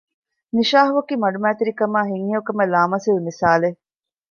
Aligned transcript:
ނިޝާހް 0.55 0.93
އަކީ 0.95 1.13
މަޑުމައިތިރި 1.23 1.73
ކަމާއި 1.79 2.09
ހިތްހެޔޮކަމަށް 2.13 2.71
ލާމަސީލު 2.73 3.21
މިސާލެއް 3.27 3.79